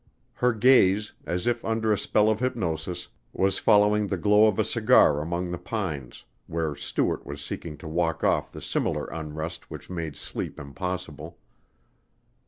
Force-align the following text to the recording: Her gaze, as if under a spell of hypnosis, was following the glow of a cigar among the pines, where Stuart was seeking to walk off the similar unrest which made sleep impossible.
Her 0.33 0.51
gaze, 0.53 1.13
as 1.27 1.45
if 1.45 1.63
under 1.63 1.93
a 1.93 1.95
spell 1.99 2.27
of 2.31 2.39
hypnosis, 2.39 3.07
was 3.33 3.59
following 3.59 4.07
the 4.07 4.17
glow 4.17 4.47
of 4.47 4.57
a 4.57 4.65
cigar 4.65 5.21
among 5.21 5.51
the 5.51 5.59
pines, 5.59 6.25
where 6.47 6.75
Stuart 6.75 7.23
was 7.23 7.39
seeking 7.45 7.77
to 7.77 7.87
walk 7.87 8.23
off 8.23 8.51
the 8.51 8.63
similar 8.63 9.05
unrest 9.05 9.69
which 9.69 9.91
made 9.91 10.15
sleep 10.15 10.59
impossible. 10.59 11.37